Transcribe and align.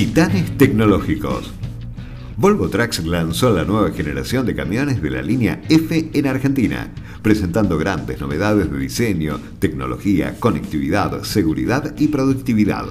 Titanes 0.00 0.56
Tecnológicos. 0.56 1.52
Volvo 2.38 2.70
Trucks 2.70 3.04
lanzó 3.04 3.50
la 3.50 3.64
nueva 3.64 3.90
generación 3.90 4.46
de 4.46 4.54
camiones 4.54 5.02
de 5.02 5.10
la 5.10 5.20
línea 5.20 5.60
F 5.68 6.08
en 6.14 6.26
Argentina, 6.26 6.90
presentando 7.20 7.76
grandes 7.76 8.18
novedades 8.18 8.72
de 8.72 8.78
diseño, 8.78 9.38
tecnología, 9.58 10.40
conectividad, 10.40 11.22
seguridad 11.24 11.94
y 11.98 12.08
productividad. 12.08 12.86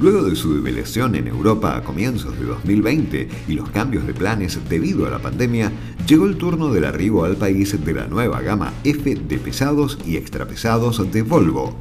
Luego 0.00 0.24
de 0.24 0.34
su 0.34 0.52
revelación 0.56 1.14
en 1.14 1.28
Europa 1.28 1.76
a 1.76 1.84
comienzos 1.84 2.36
de 2.36 2.46
2020 2.46 3.28
y 3.46 3.52
los 3.52 3.70
cambios 3.70 4.04
de 4.04 4.12
planes 4.12 4.58
debido 4.68 5.06
a 5.06 5.10
la 5.10 5.20
pandemia, 5.20 5.70
llegó 6.08 6.26
el 6.26 6.36
turno 6.36 6.72
del 6.72 6.84
arribo 6.84 7.24
al 7.24 7.36
país 7.36 7.76
de 7.84 7.92
la 7.92 8.08
nueva 8.08 8.40
gama 8.40 8.72
F 8.82 9.14
de 9.14 9.38
pesados 9.38 10.00
y 10.04 10.16
extrapesados 10.16 11.12
de 11.12 11.22
Volvo, 11.22 11.78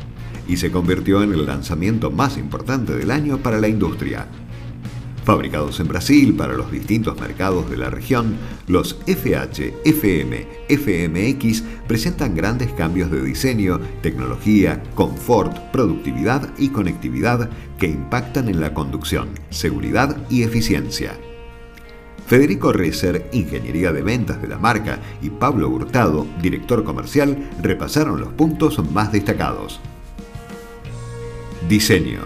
y 0.52 0.58
se 0.58 0.70
convirtió 0.70 1.24
en 1.24 1.32
el 1.32 1.46
lanzamiento 1.46 2.12
más 2.12 2.38
importante 2.38 2.94
del 2.94 3.10
año 3.10 3.38
para 3.38 3.58
la 3.58 3.70
industria. 3.70 4.28
Fabricados 5.24 5.80
en 5.80 5.88
Brasil 5.88 6.34
para 6.36 6.56
los 6.56 6.70
distintos 6.70 7.18
mercados 7.22 7.70
de 7.70 7.78
la 7.78 7.90
región, 7.90 8.36
los 8.68 8.98
FH, 9.08 9.76
FM, 9.86 10.48
FMX 10.68 11.64
presentan 11.88 12.36
grandes 12.36 12.74
cambios 12.74 13.10
de 13.12 13.24
diseño, 13.24 13.80
tecnología, 14.02 14.84
confort, 14.94 15.58
productividad 15.72 16.50
y 16.58 16.68
conectividad 16.68 17.50
que 17.78 17.88
impactan 17.88 18.50
en 18.50 18.60
la 18.60 18.74
conducción, 18.74 19.30
seguridad 19.52 20.18
y 20.30 20.44
eficiencia. 20.44 21.14
Federico 22.28 22.74
Reser, 22.74 23.30
Ingeniería 23.32 23.94
de 23.94 24.02
Ventas 24.02 24.42
de 24.42 24.50
la 24.50 24.58
marca, 24.58 25.00
y 25.22 25.30
Pablo 25.30 25.70
Hurtado, 25.70 26.28
director 26.42 26.84
comercial, 26.84 27.50
repasaron 27.62 28.20
los 28.20 28.34
puntos 28.34 28.84
más 28.92 29.14
destacados. 29.14 29.80
Diseño. 31.72 32.20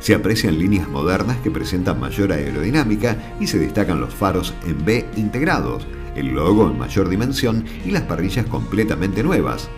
Se 0.00 0.12
aprecian 0.12 0.58
líneas 0.58 0.88
modernas 0.88 1.36
que 1.36 1.52
presentan 1.52 2.00
mayor 2.00 2.32
aerodinámica 2.32 3.36
y 3.38 3.46
se 3.46 3.60
destacan 3.60 4.00
los 4.00 4.12
faros 4.12 4.54
en 4.66 4.84
B 4.84 5.06
integrados, 5.14 5.86
el 6.16 6.34
logo 6.34 6.68
en 6.68 6.76
mayor 6.76 7.08
dimensión 7.08 7.64
y 7.84 7.92
las 7.92 8.02
parrillas 8.02 8.46
completamente 8.46 9.22
nuevas. 9.22 9.68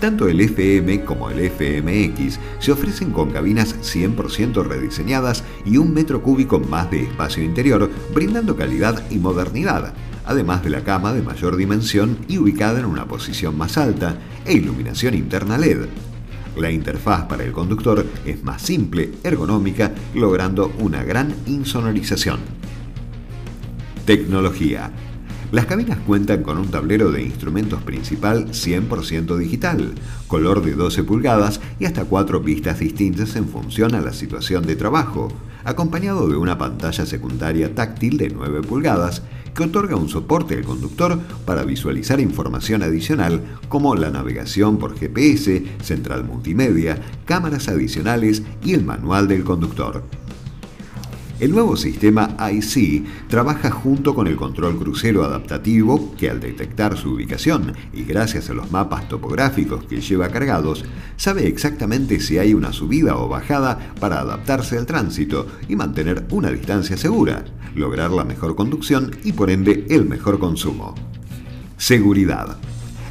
Tanto 0.00 0.28
el 0.28 0.40
FM 0.40 1.04
como 1.04 1.28
el 1.28 1.50
FMX 1.50 2.40
se 2.58 2.72
ofrecen 2.72 3.10
con 3.10 3.32
cabinas 3.32 3.76
100% 3.82 4.64
rediseñadas 4.64 5.44
y 5.66 5.76
un 5.76 5.92
metro 5.92 6.22
cúbico 6.22 6.58
más 6.58 6.90
de 6.90 7.02
espacio 7.02 7.44
interior, 7.44 7.90
brindando 8.14 8.56
calidad 8.56 9.04
y 9.10 9.18
modernidad, 9.18 9.92
además 10.24 10.64
de 10.64 10.70
la 10.70 10.80
cama 10.84 11.12
de 11.12 11.20
mayor 11.20 11.56
dimensión 11.56 12.16
y 12.28 12.38
ubicada 12.38 12.78
en 12.78 12.86
una 12.86 13.04
posición 13.04 13.58
más 13.58 13.76
alta, 13.76 14.16
e 14.46 14.54
iluminación 14.54 15.12
interna 15.12 15.58
LED. 15.58 15.86
La 16.56 16.70
interfaz 16.70 17.24
para 17.24 17.44
el 17.44 17.52
conductor 17.52 18.06
es 18.24 18.42
más 18.42 18.62
simple, 18.62 19.12
ergonómica, 19.22 19.92
logrando 20.14 20.72
una 20.78 21.04
gran 21.04 21.34
insonorización. 21.46 22.40
Tecnología. 24.06 24.90
Las 25.52 25.66
cabinas 25.66 25.98
cuentan 26.06 26.42
con 26.42 26.58
un 26.58 26.68
tablero 26.68 27.12
de 27.12 27.22
instrumentos 27.22 27.82
principal 27.82 28.48
100% 28.48 29.36
digital, 29.36 29.94
color 30.26 30.64
de 30.64 30.74
12 30.74 31.04
pulgadas 31.04 31.60
y 31.78 31.84
hasta 31.84 32.04
cuatro 32.04 32.40
vistas 32.40 32.78
distintas 32.78 33.36
en 33.36 33.46
función 33.48 33.94
a 33.94 34.00
la 34.00 34.12
situación 34.12 34.66
de 34.66 34.76
trabajo, 34.76 35.28
acompañado 35.62 36.26
de 36.28 36.36
una 36.36 36.56
pantalla 36.56 37.04
secundaria 37.04 37.74
táctil 37.74 38.16
de 38.16 38.30
9 38.30 38.62
pulgadas 38.62 39.22
que 39.56 39.64
otorga 39.64 39.96
un 39.96 40.08
soporte 40.08 40.54
al 40.54 40.64
conductor 40.64 41.18
para 41.44 41.64
visualizar 41.64 42.20
información 42.20 42.82
adicional 42.82 43.42
como 43.68 43.94
la 43.96 44.10
navegación 44.10 44.78
por 44.78 44.96
GPS, 44.98 45.64
central 45.82 46.24
multimedia, 46.24 47.00
cámaras 47.24 47.68
adicionales 47.68 48.42
y 48.62 48.74
el 48.74 48.84
manual 48.84 49.26
del 49.26 49.44
conductor. 49.44 50.04
El 51.38 51.50
nuevo 51.50 51.76
sistema 51.76 52.34
IC 52.50 53.28
trabaja 53.28 53.70
junto 53.70 54.14
con 54.14 54.26
el 54.26 54.36
control 54.36 54.78
crucero 54.78 55.22
adaptativo 55.22 56.14
que 56.16 56.30
al 56.30 56.40
detectar 56.40 56.96
su 56.96 57.10
ubicación 57.10 57.74
y 57.92 58.04
gracias 58.04 58.48
a 58.48 58.54
los 58.54 58.72
mapas 58.72 59.06
topográficos 59.06 59.84
que 59.84 60.00
lleva 60.00 60.30
cargados, 60.30 60.86
sabe 61.16 61.46
exactamente 61.46 62.20
si 62.20 62.38
hay 62.38 62.54
una 62.54 62.72
subida 62.72 63.16
o 63.16 63.28
bajada 63.28 63.92
para 64.00 64.20
adaptarse 64.20 64.78
al 64.78 64.86
tránsito 64.86 65.46
y 65.68 65.76
mantener 65.76 66.26
una 66.30 66.50
distancia 66.50 66.96
segura, 66.96 67.44
lograr 67.76 68.10
la 68.10 68.24
mejor 68.24 68.56
conducción 68.56 69.16
y 69.22 69.32
por 69.32 69.50
ende 69.50 69.86
el 69.90 70.06
mejor 70.06 70.38
consumo. 70.38 70.94
Seguridad. 71.76 72.56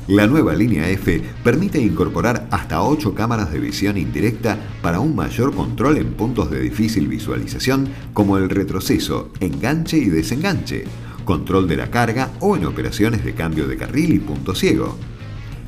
La 0.07 0.27
nueva 0.27 0.53
línea 0.53 0.87
F 0.89 1.19
permite 1.43 1.81
incorporar 1.81 2.47
hasta 2.51 2.83
8 2.83 3.15
cámaras 3.15 3.51
de 3.51 3.59
visión 3.59 3.97
indirecta 3.97 4.59
para 4.83 4.99
un 4.99 5.15
mayor 5.15 5.55
control 5.55 5.97
en 5.97 6.13
puntos 6.13 6.51
de 6.51 6.59
difícil 6.59 7.07
visualización 7.07 7.89
como 8.13 8.37
el 8.37 8.49
retroceso, 8.49 9.31
enganche 9.39 9.97
y 9.97 10.09
desenganche, 10.09 10.83
control 11.25 11.67
de 11.67 11.77
la 11.77 11.89
carga 11.89 12.31
o 12.39 12.55
en 12.55 12.65
operaciones 12.65 13.25
de 13.25 13.33
cambio 13.33 13.67
de 13.67 13.77
carril 13.77 14.13
y 14.13 14.19
punto 14.19 14.53
ciego. 14.53 14.95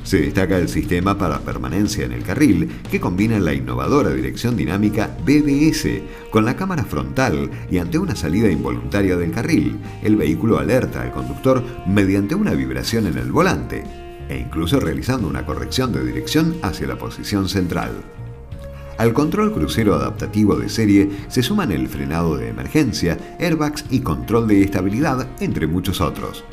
Se 0.08 0.22
destaca 0.22 0.56
el 0.56 0.70
sistema 0.70 1.18
para 1.18 1.40
permanencia 1.40 2.06
en 2.06 2.12
el 2.12 2.22
carril, 2.22 2.80
que 2.90 2.98
combina 2.98 3.38
la 3.38 3.52
innovadora 3.52 4.08
dirección 4.08 4.56
dinámica 4.56 5.14
BBS 5.22 6.00
con 6.30 6.46
la 6.46 6.56
cámara 6.56 6.82
frontal 6.82 7.50
y 7.70 7.76
ante 7.76 7.98
una 7.98 8.16
salida 8.16 8.50
involuntaria 8.50 9.18
del 9.18 9.32
carril, 9.32 9.78
el 10.02 10.16
vehículo 10.16 10.58
alerta 10.58 11.02
al 11.02 11.12
conductor 11.12 11.62
mediante 11.86 12.34
una 12.34 12.52
vibración 12.52 13.06
en 13.06 13.18
el 13.18 13.30
volante 13.30 13.84
e 14.30 14.38
incluso 14.38 14.80
realizando 14.80 15.28
una 15.28 15.44
corrección 15.44 15.92
de 15.92 16.02
dirección 16.02 16.56
hacia 16.62 16.86
la 16.86 16.96
posición 16.96 17.46
central. 17.46 17.90
Al 18.96 19.12
control 19.12 19.52
crucero 19.52 19.94
adaptativo 19.94 20.56
de 20.56 20.70
serie 20.70 21.10
se 21.28 21.42
suman 21.42 21.70
el 21.70 21.86
frenado 21.86 22.38
de 22.38 22.48
emergencia, 22.48 23.18
airbags 23.38 23.84
y 23.90 24.00
control 24.00 24.48
de 24.48 24.62
estabilidad, 24.62 25.28
entre 25.40 25.66
muchos 25.66 26.00
otros. 26.00 26.44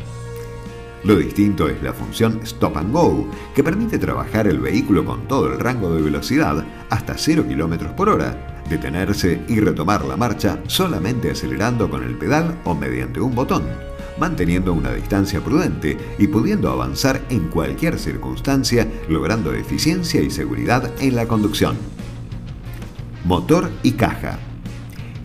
Lo 1.05 1.15
distinto 1.15 1.67
es 1.67 1.81
la 1.83 1.93
función 1.93 2.39
Stop 2.43 2.77
and 2.77 2.91
Go, 2.91 3.27
que 3.53 3.63
permite 3.63 3.99
trabajar 3.99 4.47
el 4.47 4.59
vehículo 4.59 5.05
con 5.05 5.27
todo 5.27 5.53
el 5.53 5.59
rango 5.59 5.93
de 5.93 6.01
velocidad 6.01 6.65
hasta 6.89 7.15
0 7.15 7.45
km 7.47 7.93
por 7.95 8.09
hora, 8.09 8.63
detenerse 8.69 9.43
y 9.47 9.59
retomar 9.59 10.03
la 10.03 10.17
marcha 10.17 10.59
solamente 10.65 11.29
acelerando 11.29 11.91
con 11.91 12.03
el 12.03 12.15
pedal 12.17 12.59
o 12.63 12.73
mediante 12.73 13.21
un 13.21 13.35
botón 13.35 13.63
manteniendo 14.17 14.73
una 14.73 14.93
distancia 14.93 15.41
prudente 15.41 15.97
y 16.17 16.27
pudiendo 16.27 16.71
avanzar 16.71 17.21
en 17.29 17.49
cualquier 17.49 17.99
circunstancia, 17.99 18.87
logrando 19.09 19.53
eficiencia 19.53 20.21
y 20.21 20.29
seguridad 20.29 20.89
en 21.01 21.15
la 21.15 21.27
conducción. 21.27 21.75
Motor 23.25 23.71
y 23.83 23.91
caja. 23.91 24.39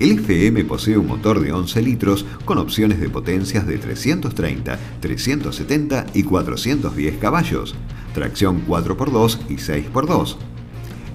El 0.01 0.13
FM 0.13 0.65
posee 0.65 0.97
un 0.97 1.07
motor 1.07 1.41
de 1.41 1.53
11 1.53 1.83
litros 1.83 2.25
con 2.47 2.57
opciones 2.57 2.99
de 2.99 3.11
potencias 3.11 3.67
de 3.67 3.77
330, 3.77 4.79
370 4.99 6.07
y 6.15 6.23
410 6.23 7.19
caballos, 7.19 7.75
tracción 8.15 8.67
4x2 8.67 9.39
y 9.51 9.55
6x2 9.57 10.37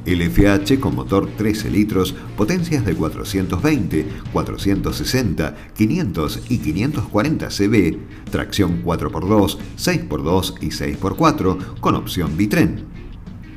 el 0.05 0.21
FH 0.21 0.79
con 0.79 0.95
motor 0.95 1.27
13 1.35 1.71
litros, 1.71 2.13
potencias 2.37 2.85
de 2.85 2.93
420, 2.95 4.05
460, 4.31 5.55
500 5.75 6.41
y 6.49 6.57
540 6.59 7.47
cb, 7.47 7.97
tracción 8.29 8.83
4x2, 8.83 9.57
6x2 9.77 10.53
y 10.61 10.67
6x4 10.67 11.79
con 11.79 11.95
opción 11.95 12.37
bitren. 12.37 13.04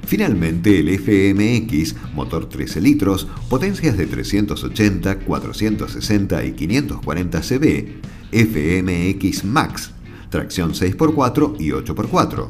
Finalmente 0.09 0.79
el 0.79 0.89
FMX, 0.99 1.95
motor 2.15 2.49
13 2.49 2.81
litros, 2.81 3.29
potencias 3.51 3.99
de 3.99 4.07
380, 4.07 5.19
460 5.19 6.45
y 6.47 6.53
540 6.53 7.41
cb, 7.43 8.01
FMX 8.33 9.45
Max, 9.45 9.91
tracción 10.31 10.73
6x4 10.73 11.57
y 11.61 11.73
8x4. 11.73 12.49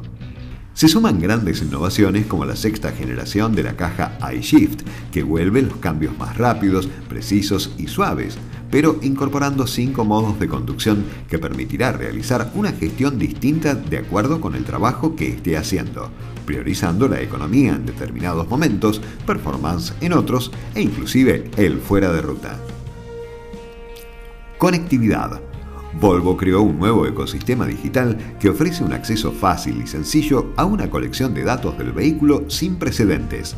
Se 0.72 0.86
suman 0.86 1.18
grandes 1.18 1.60
innovaciones 1.60 2.26
como 2.26 2.44
la 2.44 2.54
sexta 2.54 2.92
generación 2.92 3.56
de 3.56 3.64
la 3.64 3.74
caja 3.74 4.16
iShift, 4.32 4.84
que 5.10 5.24
vuelve 5.24 5.62
los 5.62 5.78
cambios 5.78 6.16
más 6.16 6.38
rápidos, 6.38 6.88
precisos 7.08 7.74
y 7.76 7.88
suaves, 7.88 8.38
pero 8.70 8.98
incorporando 9.02 9.66
cinco 9.66 10.04
modos 10.04 10.38
de 10.38 10.48
conducción 10.48 11.04
que 11.28 11.38
permitirá 11.38 11.92
realizar 11.92 12.50
una 12.54 12.72
gestión 12.72 13.18
distinta 13.18 13.74
de 13.74 13.98
acuerdo 13.98 14.40
con 14.40 14.54
el 14.54 14.64
trabajo 14.64 15.16
que 15.16 15.28
esté 15.28 15.56
haciendo, 15.56 16.10
priorizando 16.44 17.08
la 17.08 17.20
economía 17.20 17.74
en 17.74 17.86
determinados 17.86 18.48
momentos, 18.48 19.00
performance 19.26 19.94
en 20.00 20.12
otros 20.12 20.50
e 20.74 20.82
inclusive 20.82 21.50
el 21.56 21.78
fuera 21.78 22.12
de 22.12 22.22
ruta. 22.22 22.58
Conectividad. 24.58 25.40
Volvo 26.00 26.36
creó 26.36 26.62
un 26.62 26.78
nuevo 26.78 27.06
ecosistema 27.06 27.66
digital 27.66 28.18
que 28.38 28.50
ofrece 28.50 28.84
un 28.84 28.92
acceso 28.92 29.32
fácil 29.32 29.80
y 29.82 29.86
sencillo 29.86 30.52
a 30.56 30.64
una 30.64 30.90
colección 30.90 31.32
de 31.32 31.44
datos 31.44 31.78
del 31.78 31.92
vehículo 31.92 32.44
sin 32.48 32.76
precedentes. 32.76 33.56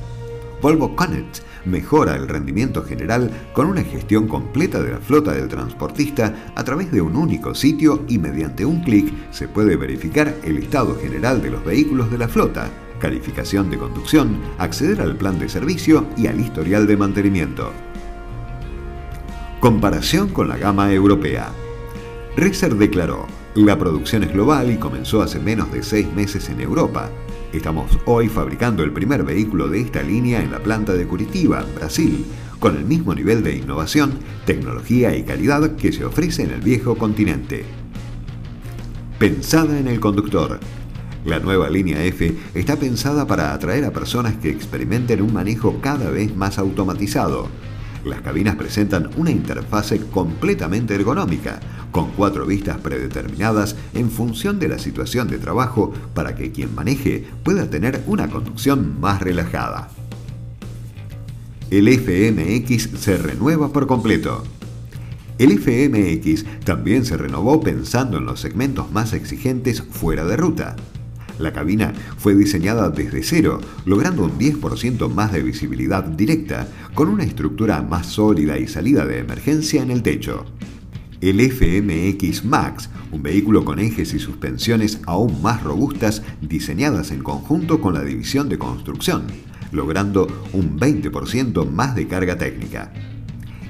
Volvo 0.60 0.94
Connect 0.94 1.38
mejora 1.64 2.16
el 2.16 2.28
rendimiento 2.28 2.82
general 2.84 3.30
con 3.52 3.66
una 3.66 3.82
gestión 3.82 4.28
completa 4.28 4.82
de 4.82 4.92
la 4.92 4.98
flota 4.98 5.32
del 5.32 5.48
transportista 5.48 6.52
a 6.54 6.64
través 6.64 6.90
de 6.92 7.00
un 7.00 7.16
único 7.16 7.54
sitio 7.54 8.04
y 8.08 8.18
mediante 8.18 8.64
un 8.64 8.82
clic 8.82 9.12
se 9.30 9.48
puede 9.48 9.76
verificar 9.76 10.34
el 10.44 10.58
estado 10.58 10.98
general 10.98 11.42
de 11.42 11.50
los 11.50 11.64
vehículos 11.64 12.10
de 12.10 12.18
la 12.18 12.28
flota, 12.28 12.68
calificación 12.98 13.70
de 13.70 13.78
conducción, 13.78 14.38
acceder 14.58 15.00
al 15.00 15.16
plan 15.16 15.38
de 15.38 15.48
servicio 15.48 16.06
y 16.16 16.26
al 16.26 16.40
historial 16.40 16.86
de 16.86 16.96
mantenimiento. 16.96 17.72
Comparación 19.60 20.28
con 20.28 20.48
la 20.48 20.58
gama 20.58 20.92
europea. 20.92 21.50
Reser 22.36 22.76
declaró, 22.76 23.26
la 23.54 23.78
producción 23.78 24.22
es 24.22 24.32
global 24.32 24.70
y 24.70 24.76
comenzó 24.76 25.22
hace 25.22 25.38
menos 25.38 25.72
de 25.72 25.82
seis 25.82 26.10
meses 26.12 26.48
en 26.48 26.60
Europa. 26.60 27.10
Estamos 27.52 27.98
hoy 28.04 28.28
fabricando 28.28 28.84
el 28.84 28.92
primer 28.92 29.24
vehículo 29.24 29.66
de 29.66 29.80
esta 29.80 30.04
línea 30.04 30.40
en 30.40 30.52
la 30.52 30.60
planta 30.60 30.92
de 30.92 31.04
Curitiba, 31.04 31.64
Brasil, 31.74 32.24
con 32.60 32.76
el 32.76 32.84
mismo 32.84 33.12
nivel 33.12 33.42
de 33.42 33.56
innovación, 33.56 34.20
tecnología 34.46 35.16
y 35.16 35.24
calidad 35.24 35.74
que 35.74 35.90
se 35.90 36.04
ofrece 36.04 36.44
en 36.44 36.52
el 36.52 36.60
viejo 36.60 36.96
continente. 36.96 37.64
Pensada 39.18 39.80
en 39.80 39.88
el 39.88 39.98
conductor. 39.98 40.60
La 41.24 41.40
nueva 41.40 41.68
línea 41.68 42.04
F 42.04 42.32
está 42.54 42.76
pensada 42.76 43.26
para 43.26 43.52
atraer 43.52 43.84
a 43.84 43.92
personas 43.92 44.36
que 44.36 44.50
experimenten 44.50 45.20
un 45.20 45.32
manejo 45.32 45.80
cada 45.80 46.08
vez 46.08 46.36
más 46.36 46.56
automatizado. 46.56 47.48
Las 48.04 48.20
cabinas 48.20 48.54
presentan 48.54 49.10
una 49.16 49.32
interfase 49.32 50.00
completamente 50.06 50.94
ergonómica, 50.94 51.58
con 51.90 52.10
cuatro 52.12 52.46
vistas 52.46 52.78
predeterminadas 52.78 53.76
en 53.94 54.10
función 54.10 54.58
de 54.58 54.68
la 54.68 54.78
situación 54.78 55.28
de 55.28 55.38
trabajo 55.38 55.92
para 56.14 56.34
que 56.34 56.52
quien 56.52 56.74
maneje 56.74 57.26
pueda 57.42 57.68
tener 57.68 58.02
una 58.06 58.28
conducción 58.28 59.00
más 59.00 59.20
relajada. 59.20 59.90
El 61.70 61.88
FMX 61.88 63.00
se 63.00 63.16
renueva 63.16 63.72
por 63.72 63.86
completo. 63.86 64.42
El 65.38 65.58
FMX 65.58 66.44
también 66.64 67.04
se 67.04 67.16
renovó 67.16 67.60
pensando 67.60 68.18
en 68.18 68.26
los 68.26 68.40
segmentos 68.40 68.90
más 68.92 69.12
exigentes 69.12 69.80
fuera 69.80 70.24
de 70.24 70.36
ruta. 70.36 70.76
La 71.38 71.52
cabina 71.52 71.94
fue 72.18 72.34
diseñada 72.34 72.90
desde 72.90 73.22
cero, 73.22 73.60
logrando 73.86 74.24
un 74.24 74.38
10% 74.38 75.08
más 75.08 75.32
de 75.32 75.42
visibilidad 75.42 76.04
directa, 76.04 76.68
con 76.92 77.08
una 77.08 77.24
estructura 77.24 77.80
más 77.80 78.06
sólida 78.06 78.58
y 78.58 78.68
salida 78.68 79.06
de 79.06 79.20
emergencia 79.20 79.82
en 79.82 79.90
el 79.90 80.02
techo. 80.02 80.44
El 81.20 81.38
FMX 81.38 82.46
Max, 82.46 82.88
un 83.12 83.22
vehículo 83.22 83.62
con 83.62 83.78
ejes 83.78 84.14
y 84.14 84.18
suspensiones 84.18 85.00
aún 85.04 85.42
más 85.42 85.62
robustas 85.62 86.22
diseñadas 86.40 87.10
en 87.10 87.22
conjunto 87.22 87.82
con 87.82 87.92
la 87.92 88.02
división 88.02 88.48
de 88.48 88.58
construcción, 88.58 89.24
logrando 89.70 90.26
un 90.54 90.80
20% 90.80 91.70
más 91.70 91.94
de 91.94 92.06
carga 92.06 92.38
técnica. 92.38 92.90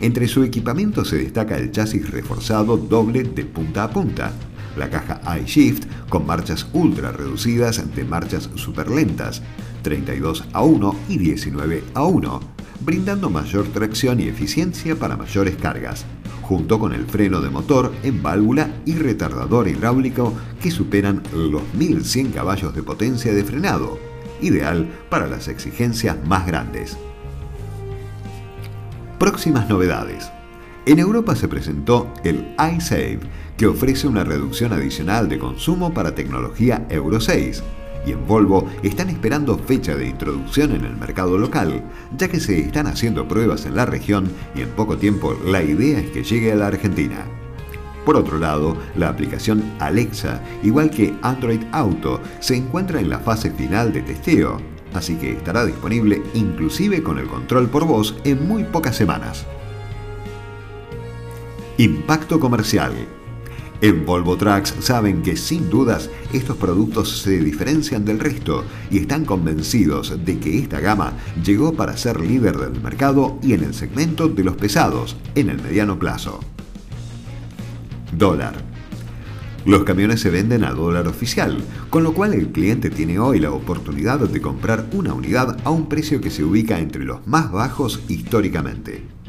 Entre 0.01 0.29
su 0.29 0.45
equipamiento 0.45 1.05
se 1.05 1.17
destaca 1.17 1.59
el 1.59 1.73
chasis 1.73 2.09
reforzado 2.09 2.77
doble 2.77 3.25
de 3.25 3.45
punta 3.45 3.83
a 3.83 3.91
punta, 3.91 4.33
la 4.77 4.89
caja 4.89 5.21
iShift 5.41 5.87
con 6.09 6.27
marchas 6.27 6.69
ultra 6.73 7.11
reducidas 7.11 7.83
de 7.97 8.05
marchas 8.05 8.49
superlentas, 8.55 9.43
32 9.83 10.45
a 10.53 10.63
1 10.63 10.97
y 11.09 11.19
19 11.19 11.83
a 11.95 12.05
1, 12.05 12.41
brindando 12.83 13.29
mayor 13.29 13.67
tracción 13.67 14.21
y 14.21 14.29
eficiencia 14.29 14.95
para 14.95 15.17
mayores 15.17 15.57
cargas, 15.57 16.07
junto 16.51 16.81
con 16.81 16.93
el 16.93 17.07
freno 17.07 17.41
de 17.41 17.49
motor 17.49 17.93
en 18.03 18.25
válvula 18.25 18.71
y 18.85 18.97
retardador 18.97 19.69
hidráulico 19.69 20.35
que 20.61 20.73
superan 20.73 21.23
los 21.33 21.63
1100 21.75 22.33
caballos 22.33 22.75
de 22.75 22.83
potencia 22.83 23.33
de 23.33 23.45
frenado, 23.45 24.01
ideal 24.41 24.89
para 25.09 25.29
las 25.29 25.47
exigencias 25.47 26.17
más 26.27 26.49
grandes. 26.49 26.99
Próximas 29.21 29.69
novedades. 29.69 30.33
En 30.87 30.99
Europa 30.99 31.37
se 31.37 31.47
presentó 31.47 32.13
el 32.25 32.53
iSave, 32.77 33.21
que 33.57 33.69
ofrece 33.69 34.09
una 34.09 34.25
reducción 34.25 34.73
adicional 34.73 35.29
de 35.29 35.39
consumo 35.39 35.95
para 35.95 36.17
tecnología 36.17 36.85
Euro 36.91 37.21
6. 37.21 37.63
Y 38.07 38.13
en 38.13 38.27
Volvo 38.27 38.67
están 38.83 39.11
esperando 39.11 39.59
fecha 39.59 39.95
de 39.95 40.09
introducción 40.09 40.73
en 40.73 40.85
el 40.85 40.97
mercado 40.97 41.37
local, 41.37 41.85
ya 42.17 42.29
que 42.29 42.41
se 42.41 42.61
están 42.61 42.87
haciendo 42.87 43.29
pruebas 43.29 43.67
en 43.67 43.77
la 43.77 43.87
región 43.87 44.31
y 44.55 44.63
en 44.63 44.71
poco 44.71 44.97
tiempo 44.97 45.37
la 45.45 45.63
idea 45.63 46.01
es 46.01 46.11
que 46.11 46.25
llegue 46.25 46.53
a 46.53 46.57
la 46.57 46.69
Argentina. 46.69 47.27
Por 48.05 48.17
otro 48.17 48.39
lado, 48.39 48.77
la 48.97 49.09
aplicación 49.09 49.63
Alexa, 49.79 50.41
igual 50.63 50.91
que 50.91 51.15
Android 51.23 51.61
Auto, 51.73 52.21
se 52.41 52.57
encuentra 52.57 53.01
en 53.01 53.11
la 53.11 53.19
fase 53.19 53.51
final 53.51 53.93
de 53.93 54.03
testeo, 54.03 54.61
así 54.95 55.17
que 55.17 55.33
estará 55.33 55.67
disponible 55.67 56.23
inclusive 56.35 57.03
con 57.03 57.19
el 57.19 57.27
control 57.27 57.69
por 57.69 57.87
voz 57.87 58.17
en 58.25 58.49
muy 58.49 58.65
pocas 58.65 58.97
semanas. 58.97 59.47
Impacto 61.77 62.41
comercial. 62.41 62.93
En 63.83 64.05
Volvo 64.05 64.37
Trucks 64.37 64.75
saben 64.81 65.23
que 65.23 65.37
sin 65.37 65.71
dudas 65.71 66.11
estos 66.35 66.59
productos 66.59 67.21
se 67.23 67.39
diferencian 67.39 68.05
del 68.05 68.21
resto 68.21 68.63
y 68.91 68.99
están 68.99 69.25
convencidos 69.25 70.23
de 70.23 70.39
que 70.39 70.59
esta 70.59 70.81
gama 70.81 71.15
llegó 71.43 71.73
para 71.73 71.97
ser 71.97 72.21
líder 72.21 72.59
del 72.59 72.83
mercado 72.83 73.39
y 73.43 73.55
en 73.55 73.65
el 73.65 73.73
segmento 73.73 74.29
de 74.29 74.45
los 74.45 74.57
pesados 74.57 75.17
en 75.35 75.49
el 75.49 75.63
mediano 75.63 75.99
plazo. 75.99 76.41
Dólar. 78.13 78.55
Los 79.65 79.85
camiones 79.85 80.21
se 80.21 80.31
venden 80.31 80.65
a 80.65 80.73
dólar 80.73 81.09
oficial, 81.09 81.63
con 81.89 82.03
lo 82.03 82.13
cual 82.13 82.35
el 82.35 82.49
cliente 82.49 82.91
tiene 82.91 83.19
hoy 83.19 83.41
la 83.41 83.51
oportunidad 83.51 84.21
de 84.21 84.41
comprar 84.43 84.87
una 84.93 85.15
unidad 85.15 85.57
a 85.65 85.71
un 85.71 85.89
precio 85.89 86.21
que 86.21 86.31
se 86.31 86.45
ubica 86.45 86.79
entre 86.81 87.05
los 87.05 87.27
más 87.27 87.51
bajos 87.51 88.03
históricamente. 88.09 89.20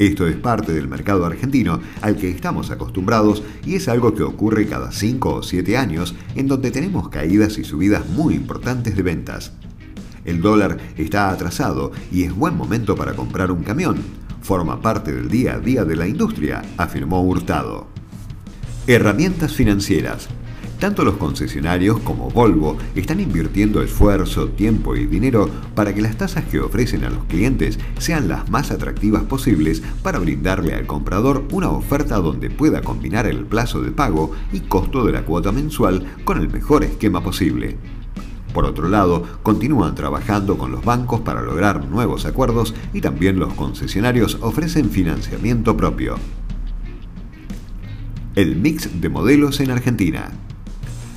Esto 0.00 0.26
es 0.26 0.36
parte 0.36 0.72
del 0.72 0.88
mercado 0.88 1.26
argentino 1.26 1.78
al 2.00 2.16
que 2.16 2.30
estamos 2.30 2.70
acostumbrados 2.70 3.42
y 3.66 3.74
es 3.74 3.86
algo 3.86 4.14
que 4.14 4.22
ocurre 4.22 4.66
cada 4.66 4.92
5 4.92 5.34
o 5.34 5.42
7 5.42 5.76
años 5.76 6.14
en 6.36 6.48
donde 6.48 6.70
tenemos 6.70 7.10
caídas 7.10 7.58
y 7.58 7.64
subidas 7.64 8.08
muy 8.08 8.34
importantes 8.34 8.96
de 8.96 9.02
ventas. 9.02 9.52
El 10.24 10.40
dólar 10.40 10.78
está 10.96 11.28
atrasado 11.28 11.92
y 12.10 12.22
es 12.22 12.34
buen 12.34 12.56
momento 12.56 12.96
para 12.96 13.12
comprar 13.12 13.52
un 13.52 13.62
camión. 13.62 13.98
Forma 14.40 14.80
parte 14.80 15.12
del 15.12 15.28
día 15.28 15.56
a 15.56 15.58
día 15.58 15.84
de 15.84 15.96
la 15.96 16.08
industria, 16.08 16.62
afirmó 16.78 17.22
Hurtado. 17.22 17.86
Herramientas 18.86 19.52
financieras. 19.52 20.30
Tanto 20.80 21.04
los 21.04 21.18
concesionarios 21.18 22.00
como 22.00 22.30
Volvo 22.30 22.78
están 22.94 23.20
invirtiendo 23.20 23.82
esfuerzo, 23.82 24.48
tiempo 24.48 24.96
y 24.96 25.04
dinero 25.04 25.50
para 25.74 25.94
que 25.94 26.00
las 26.00 26.16
tasas 26.16 26.44
que 26.46 26.58
ofrecen 26.58 27.04
a 27.04 27.10
los 27.10 27.24
clientes 27.24 27.78
sean 27.98 28.28
las 28.28 28.48
más 28.48 28.70
atractivas 28.70 29.24
posibles 29.24 29.82
para 30.02 30.18
brindarle 30.18 30.72
al 30.74 30.86
comprador 30.86 31.44
una 31.52 31.68
oferta 31.68 32.16
donde 32.16 32.48
pueda 32.48 32.80
combinar 32.80 33.26
el 33.26 33.44
plazo 33.44 33.82
de 33.82 33.90
pago 33.90 34.32
y 34.54 34.60
costo 34.60 35.04
de 35.04 35.12
la 35.12 35.22
cuota 35.26 35.52
mensual 35.52 36.06
con 36.24 36.38
el 36.38 36.48
mejor 36.48 36.82
esquema 36.82 37.22
posible. 37.22 37.76
Por 38.54 38.64
otro 38.64 38.88
lado, 38.88 39.24
continúan 39.42 39.94
trabajando 39.94 40.56
con 40.56 40.72
los 40.72 40.82
bancos 40.82 41.20
para 41.20 41.42
lograr 41.42 41.84
nuevos 41.84 42.24
acuerdos 42.24 42.74
y 42.94 43.02
también 43.02 43.38
los 43.38 43.52
concesionarios 43.52 44.38
ofrecen 44.40 44.88
financiamiento 44.88 45.76
propio 45.76 46.16
el 48.36 48.56
mix 48.56 49.00
de 49.00 49.08
modelos 49.08 49.60
en 49.60 49.70
Argentina. 49.72 50.30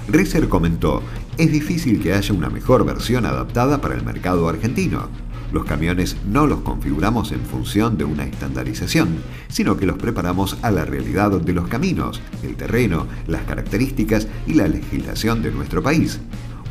Reser 0.07 0.49
comentó, 0.49 1.01
es 1.37 1.51
difícil 1.51 2.01
que 2.01 2.13
haya 2.13 2.33
una 2.33 2.49
mejor 2.49 2.85
versión 2.85 3.25
adaptada 3.25 3.79
para 3.81 3.95
el 3.95 4.03
mercado 4.03 4.47
argentino. 4.49 5.07
Los 5.51 5.65
camiones 5.65 6.17
no 6.27 6.47
los 6.47 6.59
configuramos 6.61 7.31
en 7.31 7.41
función 7.41 7.97
de 7.97 8.03
una 8.03 8.25
estandarización, 8.25 9.17
sino 9.47 9.77
que 9.77 9.85
los 9.85 9.97
preparamos 9.97 10.57
a 10.61 10.71
la 10.71 10.83
realidad 10.83 11.31
de 11.31 11.53
los 11.53 11.67
caminos, 11.67 12.21
el 12.41 12.55
terreno, 12.55 13.07
las 13.27 13.43
características 13.43 14.27
y 14.47 14.55
la 14.55 14.67
legislación 14.67 15.41
de 15.41 15.51
nuestro 15.51 15.81
país. 15.81 16.19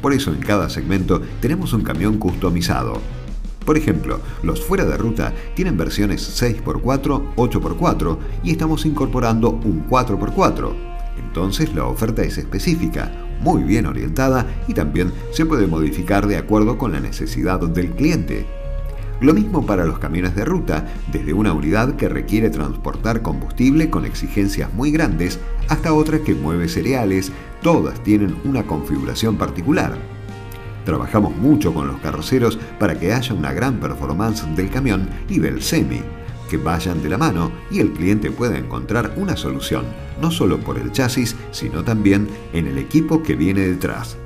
Por 0.02 0.12
eso 0.12 0.32
en 0.32 0.40
cada 0.40 0.68
segmento 0.68 1.22
tenemos 1.40 1.72
un 1.72 1.82
camión 1.82 2.18
customizado, 2.18 3.00
por 3.64 3.76
ejemplo, 3.76 4.20
los 4.42 4.60
fuera 4.60 4.84
de 4.84 4.96
ruta 4.96 5.32
tienen 5.54 5.76
versiones 5.76 6.42
6x4, 6.42 7.34
8x4 7.36 8.18
y 8.42 8.50
estamos 8.50 8.84
incorporando 8.84 9.50
un 9.50 9.86
4x4. 9.88 10.72
Entonces 11.18 11.72
la 11.74 11.84
oferta 11.84 12.22
es 12.22 12.38
específica, 12.38 13.12
muy 13.42 13.62
bien 13.62 13.87
orientada 13.87 14.46
y 14.68 14.75
también 14.75 15.12
se 15.32 15.46
puede 15.46 15.66
modificar 15.66 16.26
de 16.26 16.37
acuerdo 16.37 16.78
con 16.78 16.92
la 16.92 17.00
necesidad 17.00 17.61
del 17.61 17.90
cliente. 17.90 18.46
Lo 19.20 19.34
mismo 19.34 19.64
para 19.64 19.84
los 19.84 20.00
camiones 20.00 20.34
de 20.34 20.44
ruta, 20.44 20.87
desde 21.12 21.32
una 21.32 21.52
unidad 21.52 21.94
que 21.94 22.08
requiere 22.08 22.50
transportar 22.50 23.22
combustible 23.22 23.88
con 23.88 24.04
exigencias 24.04 24.72
muy 24.75 24.90
grandes 24.90 25.38
hasta 25.68 25.94
otra 25.94 26.18
que 26.18 26.34
mueve 26.34 26.68
cereales, 26.68 27.30
todas 27.62 28.02
tienen 28.02 28.34
una 28.44 28.64
configuración 28.64 29.37
particular. 29.37 29.96
Trabajamos 30.84 31.37
mucho 31.37 31.72
con 31.72 31.87
los 31.87 32.00
carroceros 32.00 32.58
para 32.80 32.99
que 32.99 33.12
haya 33.12 33.32
una 33.32 33.52
gran 33.52 33.78
performance 33.78 34.44
del 34.56 34.70
camión 34.70 35.08
y 35.28 35.38
del 35.38 35.62
semi, 35.62 36.00
que 36.52 36.59
vayan 36.59 37.02
de 37.02 37.09
la 37.09 37.16
mano 37.16 37.50
y 37.71 37.80
el 37.80 37.92
cliente 37.92 38.30
pueda 38.30 38.59
encontrar 38.59 39.14
una 39.16 39.38
solución, 39.38 39.87
no 40.21 40.30
solo 40.30 40.61
por 40.61 40.76
el 40.76 40.92
chasis, 40.92 41.35
sino 41.50 41.82
también 41.82 42.28
en 42.52 42.66
el 42.66 42.76
equipo 42.76 43.23
que 43.23 43.37
viene 43.37 43.62
detrás. 43.62 44.18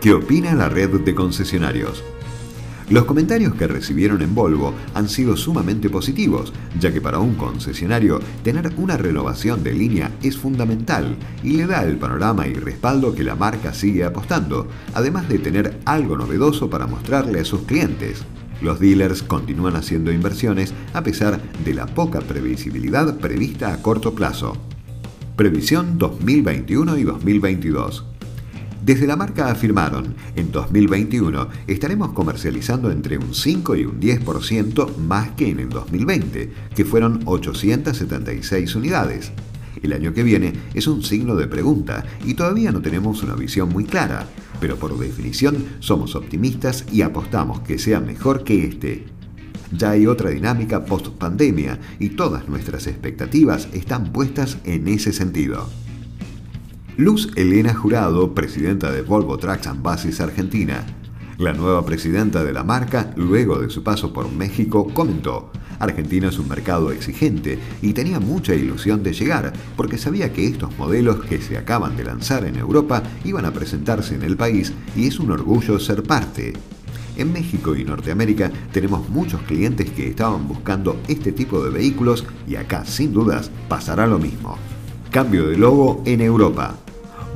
¿Qué 0.00 0.12
opina 0.12 0.56
la 0.56 0.68
red 0.68 0.90
de 0.90 1.14
concesionarios? 1.14 2.02
Los 2.90 3.04
comentarios 3.04 3.54
que 3.54 3.68
recibieron 3.68 4.22
en 4.22 4.34
Volvo 4.34 4.74
han 4.92 5.08
sido 5.08 5.36
sumamente 5.36 5.88
positivos, 5.88 6.52
ya 6.80 6.92
que 6.92 7.00
para 7.00 7.20
un 7.20 7.36
concesionario 7.36 8.18
tener 8.42 8.72
una 8.76 8.96
renovación 8.96 9.62
de 9.62 9.72
línea 9.72 10.10
es 10.24 10.36
fundamental 10.36 11.14
y 11.44 11.52
le 11.52 11.68
da 11.68 11.84
el 11.84 11.96
panorama 11.96 12.48
y 12.48 12.54
respaldo 12.54 13.14
que 13.14 13.22
la 13.22 13.36
marca 13.36 13.72
sigue 13.72 14.02
apostando, 14.02 14.66
además 14.94 15.28
de 15.28 15.38
tener 15.38 15.78
algo 15.84 16.16
novedoso 16.16 16.68
para 16.68 16.88
mostrarle 16.88 17.38
a 17.38 17.44
sus 17.44 17.60
clientes. 17.60 18.24
Los 18.60 18.80
dealers 18.80 19.22
continúan 19.22 19.76
haciendo 19.76 20.12
inversiones 20.12 20.74
a 20.92 21.02
pesar 21.02 21.40
de 21.64 21.74
la 21.74 21.86
poca 21.86 22.20
previsibilidad 22.20 23.18
prevista 23.18 23.72
a 23.72 23.82
corto 23.82 24.14
plazo. 24.14 24.56
Previsión 25.36 25.98
2021 25.98 26.98
y 26.98 27.04
2022. 27.04 28.04
Desde 28.84 29.06
la 29.06 29.16
marca 29.16 29.50
afirmaron, 29.50 30.14
en 30.34 30.50
2021 30.50 31.48
estaremos 31.66 32.12
comercializando 32.12 32.90
entre 32.90 33.18
un 33.18 33.34
5 33.34 33.76
y 33.76 33.84
un 33.84 34.00
10% 34.00 34.96
más 34.96 35.30
que 35.32 35.50
en 35.50 35.60
el 35.60 35.68
2020, 35.68 36.50
que 36.74 36.84
fueron 36.84 37.20
876 37.26 38.74
unidades. 38.74 39.30
El 39.82 39.92
año 39.92 40.12
que 40.12 40.22
viene 40.22 40.52
es 40.74 40.86
un 40.86 41.02
signo 41.02 41.36
de 41.36 41.46
pregunta 41.46 42.04
y 42.24 42.34
todavía 42.34 42.72
no 42.72 42.80
tenemos 42.80 43.22
una 43.22 43.34
visión 43.34 43.68
muy 43.68 43.84
clara, 43.84 44.26
pero 44.60 44.76
por 44.76 44.98
definición 44.98 45.64
somos 45.80 46.14
optimistas 46.14 46.84
y 46.92 47.02
apostamos 47.02 47.60
que 47.60 47.78
sea 47.78 48.00
mejor 48.00 48.44
que 48.44 48.66
este. 48.66 49.06
Ya 49.72 49.90
hay 49.90 50.06
otra 50.06 50.30
dinámica 50.30 50.84
post 50.84 51.08
pandemia 51.08 51.78
y 51.98 52.10
todas 52.10 52.48
nuestras 52.48 52.86
expectativas 52.86 53.68
están 53.72 54.12
puestas 54.12 54.58
en 54.64 54.88
ese 54.88 55.12
sentido. 55.12 55.68
Luz 56.96 57.30
Elena 57.36 57.74
Jurado, 57.74 58.34
presidenta 58.34 58.90
de 58.90 59.02
Volvo 59.02 59.38
Trucks 59.38 59.66
and 59.66 59.82
Buses 59.82 60.20
Argentina. 60.20 60.84
La 61.38 61.52
nueva 61.52 61.86
presidenta 61.86 62.42
de 62.42 62.52
la 62.52 62.64
marca, 62.64 63.12
luego 63.14 63.60
de 63.60 63.70
su 63.70 63.84
paso 63.84 64.12
por 64.12 64.28
México, 64.32 64.88
comentó, 64.92 65.52
Argentina 65.78 66.30
es 66.30 66.38
un 66.40 66.48
mercado 66.48 66.90
exigente 66.90 67.60
y 67.80 67.92
tenía 67.92 68.18
mucha 68.18 68.56
ilusión 68.56 69.04
de 69.04 69.12
llegar 69.12 69.52
porque 69.76 69.98
sabía 69.98 70.32
que 70.32 70.48
estos 70.48 70.76
modelos 70.76 71.24
que 71.26 71.40
se 71.40 71.56
acaban 71.56 71.96
de 71.96 72.02
lanzar 72.02 72.44
en 72.44 72.56
Europa 72.56 73.04
iban 73.24 73.44
a 73.44 73.52
presentarse 73.52 74.16
en 74.16 74.22
el 74.22 74.36
país 74.36 74.72
y 74.96 75.06
es 75.06 75.20
un 75.20 75.30
orgullo 75.30 75.78
ser 75.78 76.02
parte. 76.02 76.54
En 77.16 77.32
México 77.32 77.76
y 77.76 77.84
Norteamérica 77.84 78.50
tenemos 78.72 79.08
muchos 79.08 79.40
clientes 79.42 79.88
que 79.92 80.08
estaban 80.08 80.48
buscando 80.48 81.00
este 81.06 81.30
tipo 81.30 81.62
de 81.62 81.70
vehículos 81.70 82.24
y 82.48 82.56
acá 82.56 82.84
sin 82.84 83.12
dudas 83.12 83.52
pasará 83.68 84.08
lo 84.08 84.18
mismo. 84.18 84.58
Cambio 85.12 85.46
de 85.46 85.56
logo 85.56 86.02
en 86.04 86.20
Europa. 86.20 86.74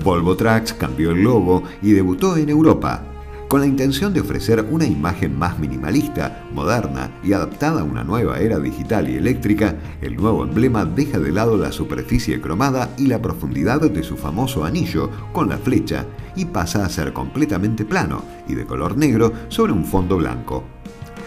Volvo 0.03 0.35
Trucks 0.35 0.73
cambió 0.73 1.13
el 1.13 1.23
logo 1.23 1.63
y 1.81 1.93
debutó 1.93 2.37
en 2.37 2.49
Europa, 2.49 3.12
con 3.53 3.61
la 3.61 3.67
intención 3.67 4.15
de 4.15 4.21
ofrecer 4.23 4.67
una 4.71 4.87
imagen 4.87 5.39
más 5.39 5.59
minimalista, 5.59 6.43
moderna 6.55 7.11
y 7.23 7.35
adaptada 7.35 7.83
a 7.83 7.85
una 7.85 8.03
nueva 8.03 8.39
era 8.39 8.59
digital 8.59 9.11
y 9.11 9.17
eléctrica, 9.17 9.77
el 10.01 10.17
nuevo 10.17 10.43
emblema 10.43 10.87
deja 10.87 11.19
de 11.19 11.33
lado 11.33 11.59
la 11.59 11.71
superficie 11.71 12.41
cromada 12.41 12.89
y 12.97 13.09
la 13.09 13.21
profundidad 13.21 13.83
de 13.83 14.03
su 14.05 14.17
famoso 14.17 14.65
anillo 14.65 15.11
con 15.35 15.51
la 15.51 15.59
flecha 15.59 16.07
y 16.35 16.47
pasa 16.47 16.83
a 16.83 16.89
ser 16.89 17.13
completamente 17.13 17.85
plano 17.85 18.25
y 18.49 18.55
de 18.55 18.65
color 18.65 18.97
negro 18.97 19.31
sobre 19.49 19.75
un 19.75 19.85
fondo 19.85 20.17
blanco. 20.17 20.65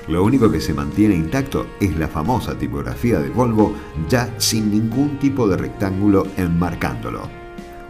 Lo 0.07 0.23
único 0.23 0.49
que 0.49 0.61
se 0.61 0.73
mantiene 0.73 1.13
intacto 1.13 1.67
es 1.79 1.95
la 1.95 2.07
famosa 2.07 2.57
tipografía 2.57 3.19
de 3.19 3.29
Volvo 3.29 3.75
ya 4.09 4.33
sin 4.39 4.71
ningún 4.71 5.19
tipo 5.19 5.47
de 5.47 5.57
rectángulo 5.57 6.25
enmarcándolo. 6.37 7.44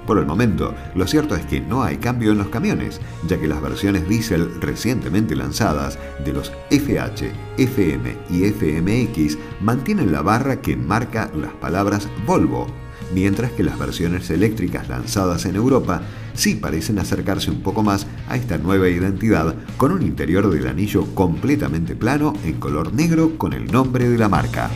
Por 0.06 0.20
el 0.20 0.26
momento, 0.26 0.76
lo 0.94 1.08
cierto 1.08 1.36
es 1.36 1.46
que 1.46 1.62
no 1.62 1.84
hay 1.84 1.98
cambio 1.98 2.32
en 2.32 2.38
los 2.38 2.50
camiones, 2.50 3.02
ya 3.28 3.40
que 3.40 3.48
las 3.48 3.62
versiones 3.62 4.08
diésel 4.08 4.62
recientemente 4.62 5.36
lanzadas 5.36 5.98
de 6.24 6.34
los 6.34 6.52
FH, 6.70 7.32
FM 7.58 8.16
y 8.30 8.44
FMX 8.52 9.38
mantienen 9.62 10.12
la 10.12 10.22
barra 10.22 10.62
que 10.62 10.78
marca 10.78 11.32
las 11.36 11.54
palabras 11.54 12.08
Volvo, 12.28 12.68
mientras 13.14 13.52
que 13.52 13.64
las 13.64 13.80
versiones 13.80 14.30
eléctricas 14.30 14.90
lanzadas 14.90 15.46
en 15.46 15.56
Europa 15.56 16.02
sí 16.36 16.56
parecen 16.56 17.00
acercarse 17.00 17.50
un 17.50 17.62
poco 17.62 17.82
más 17.82 18.06
a 18.30 18.36
esta 18.36 18.58
nueva 18.58 18.90
identidad 18.90 19.56
con 19.78 19.92
un 19.92 20.04
interior 20.04 20.50
del 20.52 20.68
anillo 20.68 21.06
completamente 21.16 21.96
plano 21.96 22.34
en 22.44 22.60
color 22.60 22.94
negro 22.94 23.38
con 23.38 23.54
el 23.54 23.72
nombre 23.72 24.08
de 24.08 24.18
la 24.18 24.30
marca. 24.30 24.70